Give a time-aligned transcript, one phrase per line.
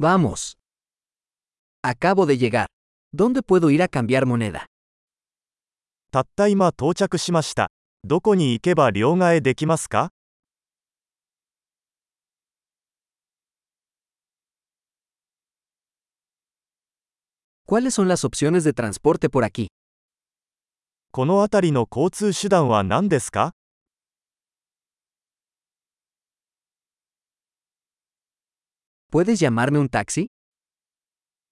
[0.00, 0.56] Vamos.
[1.82, 2.68] Acabo de llegar.
[3.12, 4.66] ¿Dónde puedo ir a cambiar moneda?
[6.12, 7.72] たった今到着しました。
[8.04, 10.10] どこに行けば両替できますか
[17.66, 19.66] ¿Cuáles son las opciones de transporte por aquí?
[21.10, 23.52] この辺りの交通手段は何ですか
[29.11, 30.27] ¿Puedes llamarme un taxi?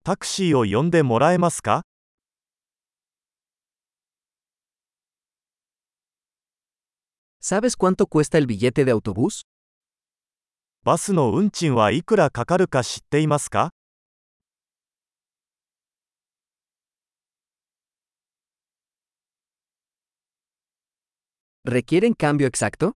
[0.03, 1.83] タクシーを呼んでもらえますか
[7.39, 9.43] ¿Sabes cuánto cuesta el billete de autobús?
[10.83, 13.71] バスの運賃はいくらかかるか知っていますか
[21.63, 22.93] ¿Requieren cambio exacto?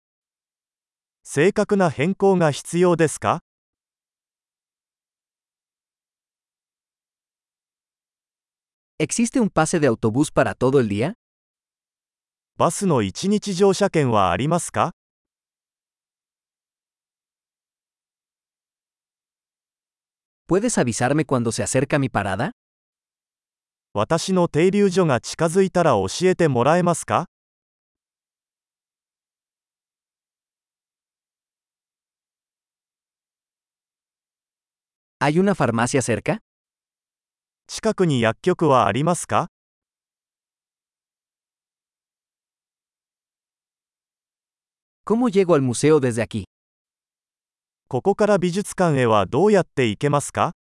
[1.24, 3.42] 正確な変更が必要ですか
[9.00, 11.16] ¿Existe un pase de autobús para todo el día?
[12.56, 14.92] バスの一日乗車券はありますか
[20.48, 22.52] ¿Puedes avisarme cuando se acerca mi parada?
[23.96, 27.26] 私の停留所が近づいたら教えてもらえますか
[35.20, 36.40] ¿Hay una farmacia cerca?
[37.71, 39.49] 近くに薬局はありますか
[45.05, 46.45] ¿Cómo llego al museo desde aquí?
[47.89, 50.53] ここから美術館へはどうやって行けますか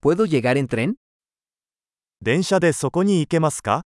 [0.00, 0.94] ¿Puedo llegar en tren?
[2.22, 3.82] 電車でそこに行けますか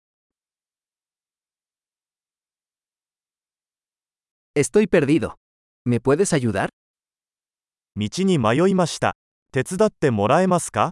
[4.55, 5.33] Estoy perdido.
[5.89, 6.67] ¿Me puedes ayudar?
[7.95, 9.15] 道に迷いました。
[9.53, 10.91] 手伝ってもらえますか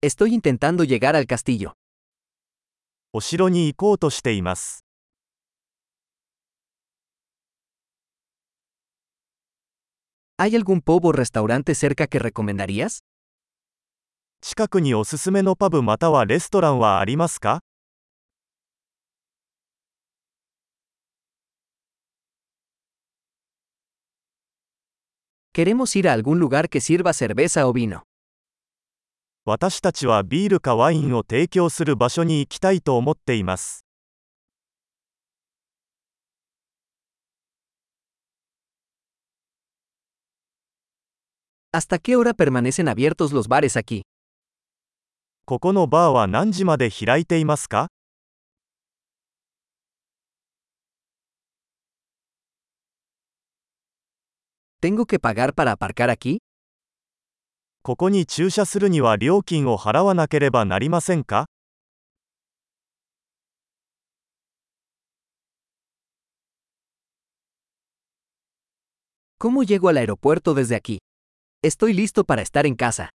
[0.00, 1.72] Estoy intentando llegar al castillo.
[3.12, 4.84] お城に行こうとしています。
[10.36, 13.00] ¿Hay algún pub o restaurante cerca que recomendarías?
[14.40, 17.64] 近くにおすすめのパブまたはレストランはありますか
[25.58, 28.04] Queremos ir a algún lugar que sirva cerveza o vino.
[29.44, 33.84] 私たちはビールかワインを提供する場所に行きたいと思っています。
[41.72, 44.02] ¿Hasta qué hora permanecen abiertos los bares aquí?
[45.44, 47.88] ここのバーは何時まで開いていますか
[54.80, 56.38] ¿Tengo que pagar para aparcar aquí?
[57.82, 61.46] ここに駐車するには料金を払わなければなりませんか
[69.40, 70.98] ¿Cómo llego al aeropuerto desde aquí?
[71.64, 73.10] Estoy listo para estar en casa.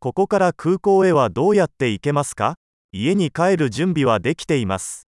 [0.00, 2.54] ここから空港へはどうやって行けますか
[2.92, 5.06] 家に帰る準備はできています。